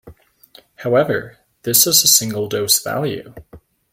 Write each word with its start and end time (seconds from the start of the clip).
However, 0.77 1.37
this 1.61 1.85
is 1.85 2.03
a 2.03 2.07
single-dose 2.07 2.81
value. 2.81 3.35